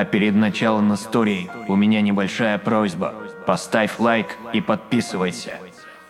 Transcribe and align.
А 0.00 0.06
перед 0.06 0.34
началом 0.34 0.94
истории 0.94 1.50
у 1.68 1.76
меня 1.76 2.00
небольшая 2.00 2.56
просьба. 2.56 3.14
Поставь 3.46 3.98
лайк 3.98 4.34
и 4.54 4.62
подписывайся. 4.62 5.58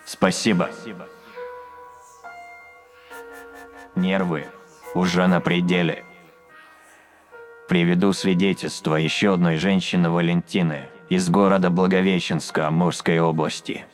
Спасибо. 0.05 0.71
Нервы 3.97 4.47
уже 4.95 5.27
на 5.27 5.41
пределе. 5.41 6.05
Приведу 7.69 8.13
свидетельство 8.13 8.95
еще 8.95 9.35
одной 9.35 9.57
женщины 9.57 10.09
Валентины 10.09 10.85
из 11.09 11.29
города 11.29 11.69
Благовещенска 11.69 12.69
Амурской 12.69 13.19
области. 13.19 13.87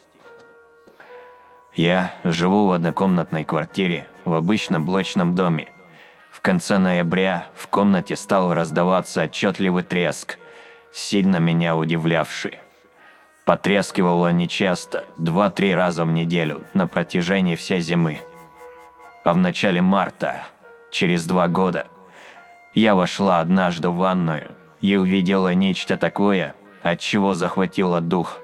Я 1.75 2.13
живу 2.23 2.67
в 2.67 2.73
однокомнатной 2.73 3.45
квартире 3.45 4.07
в 4.27 4.35
обычном 4.35 4.85
блочном 4.85 5.35
доме. 5.35 5.73
Конце 6.47 6.79
ноября 6.79 7.49
в 7.57 7.67
комнате 7.67 8.15
стал 8.15 8.55
раздаваться 8.55 9.23
отчетливый 9.23 9.83
треск, 9.83 10.39
сильно 10.93 11.39
меня 11.39 11.75
удивлявший. 11.75 12.61
Потрескивало 13.45 14.31
нечасто, 14.31 15.07
два-три 15.19 15.75
раза 15.75 16.05
в 16.05 16.13
неделю 16.13 16.63
на 16.73 16.87
протяжении 16.87 17.57
всей 17.57 17.81
зимы. 17.81 18.21
А 19.25 19.33
в 19.33 19.39
начале 19.39 19.83
марта, 19.83 20.45
через 20.93 21.27
два 21.27 21.49
года, 21.49 21.89
я 22.75 22.95
вошла 22.95 23.41
однажды 23.41 23.89
в 23.89 23.97
ванную 23.97 24.53
и 24.81 24.95
увидела 24.95 25.53
нечто 25.53 25.97
такое, 25.97 26.55
от 26.85 27.01
чего 27.01 27.35
захватило 27.35 28.01
дух. 28.01 28.39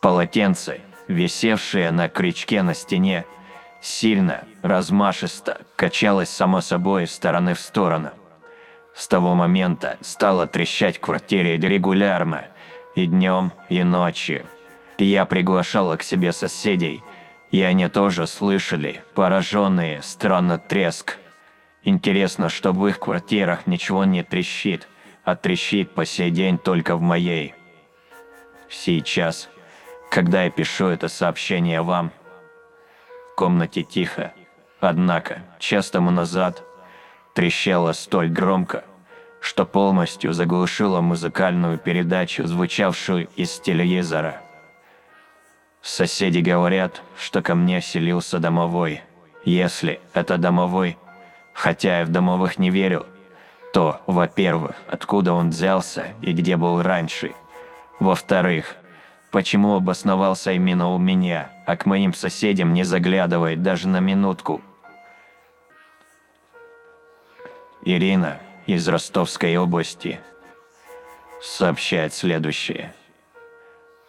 Полотенце, 0.00 0.80
висевшее 1.06 1.92
на 1.92 2.08
крючке 2.08 2.64
на 2.64 2.74
стене, 2.74 3.24
сильно, 3.80 4.44
размашисто 4.62 5.62
качалось 5.76 6.30
само 6.30 6.60
собой 6.60 7.04
из 7.04 7.12
стороны 7.12 7.54
в 7.54 7.60
сторону. 7.60 8.10
С 8.94 9.08
того 9.08 9.34
момента 9.34 9.96
стало 10.00 10.46
трещать 10.46 10.98
в 10.98 11.00
квартире 11.00 11.56
регулярно, 11.56 12.44
и 12.94 13.06
днем, 13.06 13.52
и 13.68 13.82
ночью. 13.82 14.44
Я 14.98 15.24
приглашала 15.24 15.96
к 15.96 16.02
себе 16.02 16.32
соседей, 16.32 17.02
и 17.50 17.62
они 17.62 17.88
тоже 17.88 18.26
слышали, 18.26 19.02
пораженные, 19.14 20.02
странно 20.02 20.58
треск. 20.58 21.18
Интересно, 21.82 22.48
что 22.48 22.72
в 22.72 22.86
их 22.86 22.98
квартирах 22.98 23.66
ничего 23.66 24.04
не 24.04 24.22
трещит, 24.22 24.86
а 25.24 25.36
трещит 25.36 25.94
по 25.94 26.04
сей 26.04 26.30
день 26.30 26.58
только 26.58 26.96
в 26.96 27.00
моей. 27.00 27.54
Сейчас, 28.68 29.48
когда 30.10 30.44
я 30.44 30.50
пишу 30.50 30.86
это 30.86 31.08
сообщение 31.08 31.82
вам, 31.82 32.12
комнате 33.40 33.82
тихо, 33.82 34.32
однако, 34.80 35.42
час 35.58 35.90
тому 35.90 36.10
назад 36.10 36.62
трещало 37.34 37.92
столь 37.92 38.28
громко, 38.28 38.84
что 39.40 39.64
полностью 39.64 40.32
заглушило 40.32 41.00
музыкальную 41.00 41.78
передачу, 41.78 42.46
звучавшую 42.46 43.28
из 43.36 43.58
телевизора. 43.58 44.42
Соседи 45.82 46.40
говорят, 46.40 47.02
что 47.18 47.40
ко 47.42 47.54
мне 47.54 47.80
селился 47.80 48.38
домовой. 48.38 49.02
Если 49.44 50.00
это 50.12 50.36
домовой– 50.36 50.98
Хотя 51.60 51.98
я 51.98 52.04
в 52.06 52.08
домовых 52.08 52.58
не 52.58 52.70
верю, 52.70 53.04
то, 53.74 54.00
во-первых, 54.06 54.76
откуда 54.88 55.34
он 55.34 55.50
взялся 55.50 56.06
и 56.22 56.32
где 56.32 56.56
был 56.56 56.82
раньше. 56.82 57.32
Во-вторых, 57.98 58.76
почему 59.30 59.76
обосновался 59.76 60.52
именно 60.52 60.90
у 60.90 60.98
меня, 60.98 61.50
а 61.66 61.76
к 61.76 61.86
моим 61.86 62.14
соседям 62.14 62.72
не 62.72 62.84
заглядывает 62.84 63.62
даже 63.62 63.88
на 63.88 64.00
минутку. 64.00 64.60
Ирина 67.82 68.40
из 68.66 68.86
Ростовской 68.88 69.56
области 69.56 70.20
сообщает 71.42 72.12
следующее. 72.12 72.92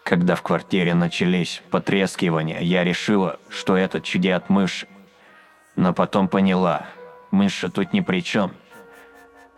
Когда 0.03 0.35
в 0.35 0.41
квартире 0.41 0.93
начались 0.93 1.61
потрескивания, 1.69 2.59
я 2.59 2.83
решила, 2.83 3.39
что 3.49 3.77
это 3.77 4.01
чудят 4.01 4.49
мыши. 4.49 4.87
Но 5.75 5.93
потом 5.93 6.27
поняла– 6.27 6.85
Мыша 7.31 7.69
тут 7.69 7.93
ни 7.93 8.01
при 8.01 8.21
чем. 8.21 8.51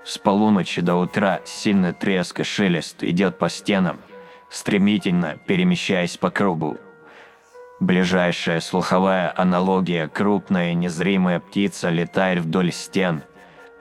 С 0.05 0.19
полуночи 0.19 0.81
до 0.81 0.95
утра 0.95 1.41
сильный 1.43 1.91
треск 1.91 2.41
и 2.41 2.43
шелест 2.43 3.03
идет 3.03 3.39
по 3.39 3.49
стенам, 3.49 3.99
стремительно 4.53 5.39
перемещаясь 5.47 6.15
по 6.15 6.29
кругу. 6.29 6.77
Ближайшая 7.79 8.59
слуховая 8.59 9.33
аналогия– 9.35 10.07
крупная 10.13 10.75
незримая 10.75 11.39
птица 11.39 11.89
летает 11.89 12.39
вдоль 12.39 12.71
стен, 12.71 13.23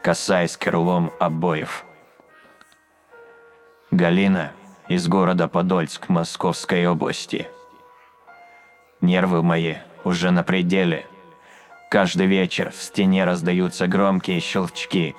касаясь 0.03 0.56
крылом 0.56 1.12
обоев. 1.21 1.84
Галина 3.91 4.53
из 4.88 5.06
города 5.06 5.47
Подольск 5.47 6.09
Московской 6.09 6.87
области. 6.87 7.47
Нервы 9.03 9.43
мои 9.43 9.75
уже 10.04 10.31
на 10.31 10.43
пределе– 10.43 11.06
Каждый 11.93 12.27
вечер 12.27 12.71
в 12.71 12.83
стене 12.83 13.27
раздаются 13.27 13.87
громкие 13.87 14.41
щелчки. 14.41 15.15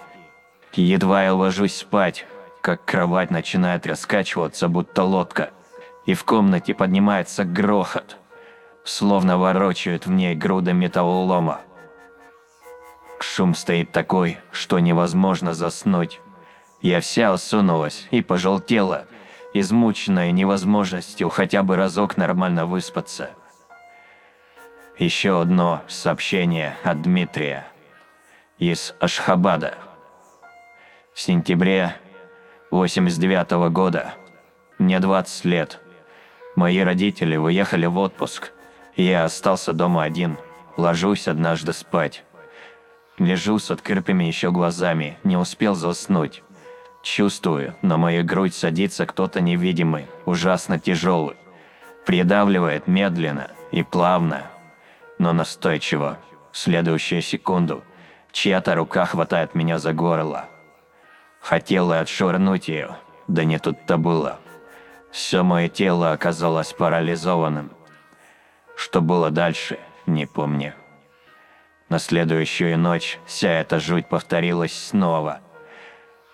Едва 0.73 1.25
я 1.25 1.35
ложусь 1.35 1.75
спать, 1.75 2.25
как 2.63 2.85
кровать 2.85 3.29
начинает 3.29 3.85
раскачиваться, 3.85 4.69
будто 4.69 5.03
лодка, 5.03 5.51
и 6.05 6.13
в 6.13 6.23
комнате 6.23 6.73
поднимается 6.73 7.43
грохот, 7.43 8.15
словно 8.85 9.37
ворочают 9.37 10.05
в 10.05 10.11
ней 10.11 10.33
груды 10.33 10.71
металлолома. 10.71 11.59
Шум 13.19 13.53
стоит 13.53 13.91
такой, 13.91 14.37
что 14.53 14.79
невозможно 14.79 15.53
заснуть. 15.53 16.21
Я 16.81 17.01
вся 17.01 17.33
осунулась 17.33 18.07
и 18.11 18.21
пожелтела, 18.21 19.07
измученная 19.53 20.31
невозможностью 20.31 21.27
хотя 21.27 21.63
бы 21.63 21.75
разок 21.75 22.15
нормально 22.15 22.65
выспаться. 22.65 23.31
Еще 24.97 25.41
одно 25.41 25.81
сообщение 25.89 26.77
от 26.85 27.01
Дмитрия 27.01 27.67
из 28.57 28.95
Ашхабада. 29.01 29.73
В 31.13 31.19
сентябре 31.19 31.97
89 32.73 33.51
-го 33.51 33.69
года, 33.69 34.15
мне 34.79 34.99
20 34.99 35.45
лет, 35.45 35.79
мои 36.55 36.79
родители 36.79 37.37
уехали 37.37 37.85
в 37.85 37.99
отпуск, 37.99 38.51
я 38.95 39.25
остался 39.25 39.73
дома 39.73 40.01
один, 40.01 40.37
ложусь 40.75 41.27
однажды 41.27 41.71
спать. 41.71 42.23
Лежу 43.19 43.59
с 43.59 43.69
открытыми 43.69 44.23
еще 44.23 44.49
глазами, 44.51 45.19
не 45.23 45.37
успел 45.37 45.75
заснуть. 45.75 46.41
Чувствую, 47.03 47.75
на 47.83 47.97
мою 47.97 48.25
грудь 48.25 48.55
садится 48.55 49.05
кто-то 49.05 49.39
невидимый, 49.39 50.07
ужасно 50.25 50.79
тяжелый. 50.79 51.35
Придавливает 52.07 52.87
медленно 52.87 53.51
и 53.71 53.83
плавно, 53.83 54.47
но 55.19 55.31
настойчиво. 55.31 56.17
В 56.51 56.57
следующую 56.57 57.21
секунду 57.21 57.83
чья-то 58.31 58.73
рука 58.73 59.05
хватает 59.05 59.53
меня 59.53 59.77
за 59.77 59.93
горло. 59.93 60.49
Хотела 61.43 61.99
отшвырнуть 61.99 62.69
ее, 62.69 62.95
да 63.27 63.43
не 63.43 63.59
тут-то 63.59 63.97
было. 63.97 64.39
Все 65.11 65.43
мое 65.43 65.67
тело 65.67 66.13
оказалось 66.13 66.71
парализованным. 66.71 67.71
Что 68.77 69.01
было 69.01 69.29
дальше, 69.29 69.77
не 70.05 70.25
помню. 70.25 70.73
На 71.89 71.99
следующую 71.99 72.79
ночь 72.79 73.19
вся 73.25 73.51
эта 73.51 73.81
жуть 73.81 74.07
повторилась 74.07 74.73
снова. 74.73 75.41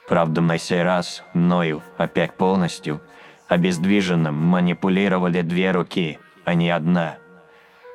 Правда, 0.08 0.42
на 0.42 0.60
сей 0.60 0.84
раз 0.84 1.24
мною, 1.34 1.82
опять 1.98 2.36
полностью, 2.36 3.02
обездвиженным 3.48 4.36
манипулировали 4.36 5.42
две 5.42 5.72
руки, 5.72 6.20
а 6.46 6.54
не 6.54 6.70
одна– 6.70 7.18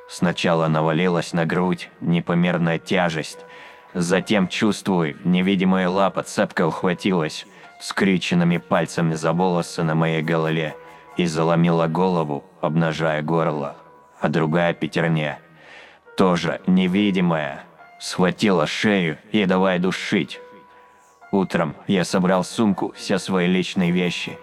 Сначала 0.07 0.67
навалилась 0.67 1.33
на 1.33 1.45
грудь 1.45 1.89
непомерная 1.99 2.79
тяжесть, 2.79 3.39
затем, 3.95 4.47
чувствую, 4.47 5.17
невидимая 5.23 5.89
лапа 5.89 6.21
цепко 6.21 6.67
ухватилась 6.67 7.47
скрюченными 7.79 8.57
пальцами 8.57 9.15
за 9.15 9.33
волосы 9.33 9.81
на 9.81 9.95
моей 9.95 10.21
голове 10.21 10.75
и 11.17 11.25
заломила 11.25 11.87
голову, 11.87 12.43
обнажая 12.61 13.23
горло, 13.23 13.75
а 14.19 14.29
другая 14.29 14.73
пятерня, 14.73 15.39
тоже 16.15 16.61
невидимая, 16.67 17.63
схватила 17.99 18.67
шею 18.67 19.17
и 19.31 19.45
давай 19.45 19.79
душить. 19.79 20.39
Утром 21.31 21.75
я 21.87 22.03
собрал 22.03 22.43
сумку, 22.43 22.93
все 22.95 23.17
свои 23.17 23.47
личные 23.47 23.91
вещи 23.91 24.37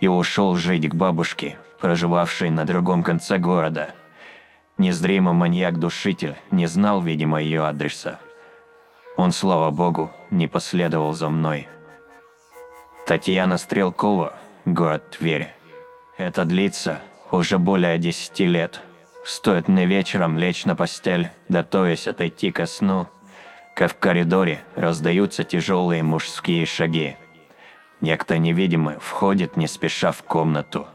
и 0.00 0.06
ушел 0.06 0.54
жить 0.54 0.88
к 0.88 0.94
бабушке, 0.94 1.58
проживавшей 1.80 2.50
на 2.50 2.64
другом 2.64 3.02
конце 3.02 3.38
города– 3.38 3.90
Незримый 4.80 5.34
маньяк-душитель 5.34 6.36
не 6.50 6.64
знал, 6.64 7.02
видимо, 7.02 7.42
ее 7.42 7.66
адреса. 7.66 8.18
Он, 9.16 9.32
слава 9.32 9.70
богу, 9.70 10.10
не 10.30 10.46
последовал 10.46 11.12
за 11.12 11.28
мной. 11.28 11.68
Татьяна 13.06 13.58
Стрелкова, 13.58 14.34
город 14.64 15.10
Тверь. 15.10 15.52
Это 16.16 16.44
длится 16.44 17.00
уже 17.30 17.58
более 17.58 17.98
десяти 17.98 18.46
лет. 18.46 18.80
Стоит 19.24 19.68
мне 19.68 19.86
вечером 19.86 20.38
лечь 20.38 20.64
на 20.64 20.74
постель, 20.74 21.30
готовясь 21.48 22.08
отойти 22.08 22.50
ко 22.50 22.66
сну, 22.66 23.08
как 23.74 23.92
в 23.92 23.98
коридоре 23.98 24.62
раздаются 24.76 25.44
тяжелые 25.44 26.02
мужские 26.02 26.66
шаги. 26.66 27.16
Некто 28.00 28.38
невидимый 28.38 28.98
входит 28.98 29.56
не 29.56 29.66
спеша 29.66 30.12
в 30.12 30.22
комнату 30.22 30.86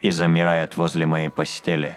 и 0.00 0.10
замирает 0.10 0.76
возле 0.76 1.06
моей 1.06 1.28
постели. 1.28 1.96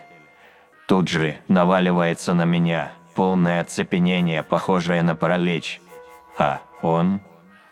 Тут 0.88 1.07
же 1.07 1.38
наваливается 1.47 2.33
на 2.33 2.45
меня 2.45 2.94
полное 3.17 3.61
оцепенение, 3.61 4.43
похожее 4.43 5.01
на 5.01 5.15
паралич. 5.15 5.81
А 6.37 6.61
он 6.83 7.19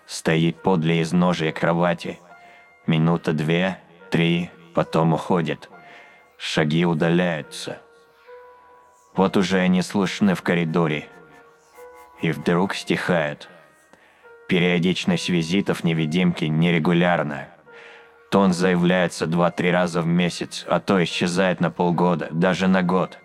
стоит 0.07 0.63
подле 0.63 1.03
изножия 1.03 1.51
кровати. 1.51 2.19
Минута 2.87 3.31
две, 3.31 3.77
три, 4.09 4.49
потом 4.73 5.13
уходит. 5.13 5.69
Шаги 6.39 6.83
удаляются. 6.83 7.77
Вот 9.15 9.37
уже 9.37 9.59
они 9.59 9.83
слышны 9.83 10.33
в 10.33 10.41
коридоре. 10.41 11.07
И 12.23 12.31
вдруг 12.31 12.73
стихают. 12.73 13.47
Периодичность 14.47 15.29
визитов 15.29 15.83
невидимки 15.83 16.45
нерегулярна. 16.45 17.49
То 18.31 18.39
он 18.39 18.51
заявляется 18.51 19.27
два-три 19.27 19.69
раза 19.69 20.01
в 20.01 20.07
месяц, 20.07 20.65
а 20.67 20.79
то 20.79 21.03
исчезает 21.03 21.59
на 21.59 21.69
полгода, 21.69 22.29
даже 22.31 22.67
на 22.67 22.81
год. 22.81 23.19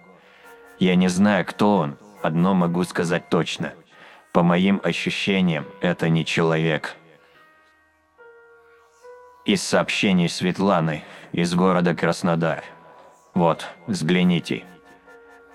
Я 0.79 0.97
не 0.97 1.09
знаю, 1.09 1.47
кто 1.47 1.77
он, 1.79 1.97
одно 2.23 2.55
могу 2.55 2.85
сказать 2.85 3.29
точно. 3.29 3.75
По 4.33 4.43
моим 4.43 4.81
ощущениям, 4.85 5.67
это 5.81 6.09
не 6.09 6.25
человек. 6.25 6.95
Из 9.45 9.63
сообщений 9.63 10.29
Светланы 10.29 11.03
из 11.33 11.55
города 11.55 11.95
Краснодар. 11.95 12.65
Вот, 13.35 13.67
взгляните. 13.87 14.65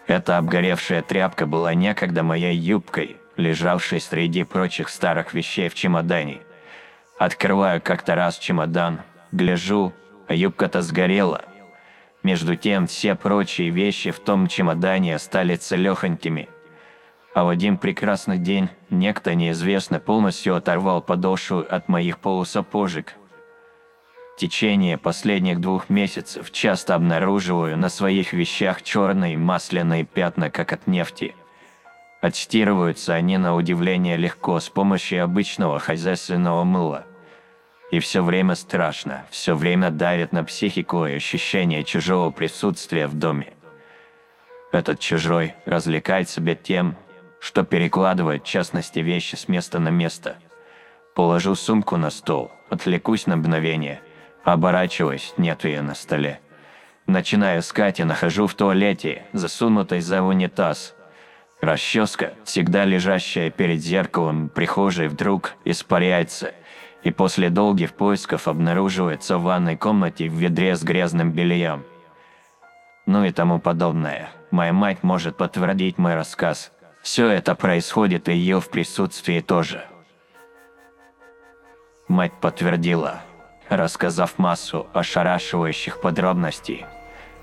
Эта 0.08 0.38
обгоревшая 0.38 1.02
тряпка 1.02 1.46
была 1.46 1.74
некогда 1.74 2.24
моей 2.24 2.56
юбкой, 2.56 3.18
лежавшей 3.38 4.00
среди 4.00 4.44
прочих 4.44 4.90
старых 4.90 5.34
вещей 5.34 5.70
в 5.70 5.76
чемодане. 5.76 6.40
Открываю 7.18 7.82
как-то 7.82 8.16
раз 8.16 8.38
чемодан, 8.38 9.02
гляжу, 9.32 9.94
а 10.28 10.34
юбка-то 10.34 10.82
сгорела. 10.82 11.44
Между 12.24 12.56
тем, 12.56 12.88
все 12.88 13.16
прочие 13.16 13.70
вещи 13.70 14.12
в 14.12 14.20
том 14.20 14.48
чемодане 14.48 15.20
стали 15.20 15.56
целехонькими. 15.56 16.50
А 17.36 17.44
в 17.44 17.50
один 17.50 17.78
прекрасный 17.78 18.40
день 18.40 18.70
некто 18.90 19.36
неизвестно 19.36 20.00
полностью 20.00 20.56
оторвал 20.56 21.02
подошву 21.02 21.64
от 21.70 21.88
моих 21.88 22.18
полусапожек– 22.18 23.14
течение 24.38 24.98
последних 24.98 25.62
двух 25.62 25.90
месяцев 25.90 26.52
часто 26.52 26.96
обнаруживаю 26.96 27.78
на 27.78 27.90
своих 27.90 28.34
вещах 28.34 28.82
черные 28.82 29.38
масляные 29.38 30.04
пятна, 30.04 30.50
как 30.50 30.74
от 30.74 30.88
нефти. 30.88 31.36
Отстирываются 32.22 33.14
они 33.14 33.38
на 33.38 33.56
удивление 33.56 34.18
легко 34.18 34.60
с 34.60 34.70
помощью 34.70 35.24
обычного 35.24 35.80
хозяйственного 35.80 36.64
мыла. 36.64 37.06
И 37.92 38.00
все 38.00 38.24
время 38.24 38.56
страшно, 38.56 39.26
все 39.30 39.56
время 39.56 39.92
давит 39.92 40.32
на 40.32 40.44
психику 40.44 41.06
и 41.06 41.14
ощущение 41.14 41.84
чужого 41.84 42.32
присутствия 42.32 43.08
в 43.08 43.14
доме. 43.14 43.54
Этот 44.72 45.00
чужой 45.00 45.54
развлекает 45.66 46.28
себя 46.28 46.56
тем, 46.56 46.96
что 47.46 47.64
перекладывает 47.64 48.44
в 48.44 48.48
частности 48.48 49.00
вещи 49.00 49.36
с 49.36 49.48
места 49.48 49.80
на 49.80 49.90
место. 49.90 50.38
Положу 51.14 51.56
сумку 51.56 51.98
на 51.98 52.10
стол, 52.10 52.52
отвлекусь 52.70 53.28
на 53.28 53.36
мгновение– 53.36 54.02
Оборачиваюсь, 54.46 55.34
нет 55.38 55.66
ее 55.66 55.82
на 55.82 55.96
столе. 55.96 56.40
Начинаю 57.08 57.62
искать 57.62 58.00
и 58.00 58.04
нахожу 58.04 58.46
в 58.46 58.54
туалете, 58.54 59.24
засунутой 59.34 60.02
за 60.02 60.22
унитаз. 60.22 60.94
Расческа, 61.62 62.36
всегда 62.44 62.86
лежащая 62.86 63.50
перед 63.50 63.82
зеркалом 63.82 64.50
прихожей, 64.50 65.08
вдруг 65.08 65.56
испаряется, 65.66 66.54
и 67.02 67.10
после 67.10 67.50
долгих 67.50 67.94
поисков 67.94 68.48
обнаруживается 68.48 69.40
в 69.40 69.44
ванной 69.44 69.78
комнате 69.78 70.30
в 70.30 70.34
ведре 70.34 70.76
с 70.76 70.84
грязным 70.84 71.32
бельем. 71.32 71.84
Ну 73.08 73.26
и 73.26 73.32
тому 73.32 73.60
подобное. 73.60 74.30
Моя 74.52 74.74
мать 74.74 75.02
может 75.02 75.38
подтвердить 75.38 75.98
мой 75.98 76.14
рассказ. 76.14 76.72
Все 77.06 77.30
это 77.30 77.54
происходит 77.54 78.30
и 78.30 78.34
ее 78.34 78.60
в 78.60 78.72
присутствии 78.72 79.40
тоже. 79.40 79.86
Мать 82.08 82.34
подтвердила 82.42 83.22
рассказав 83.70 84.40
массу 84.40 84.88
ошарашивающих 84.92 86.02
подробностей 86.02 86.84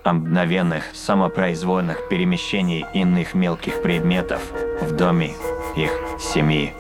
о 0.03 0.15
мгновенных 0.15 0.83
самопроизвольных 0.95 2.09
перемещений 2.09 2.85
иных 2.93 3.35
мелких 3.35 3.83
предметов 3.83 4.43
в 4.81 4.97
доме 4.97 5.31
их 5.77 5.93
семьи. 6.19 6.75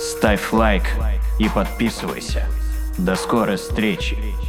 Ставь 0.00 0.52
лайк 0.52 0.82
и 1.38 1.48
подписывайся. 1.48 2.44
До 2.98 3.14
скорой 3.14 3.56
встречи! 3.56 4.43